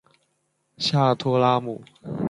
[0.79, 1.83] 下托拉姆。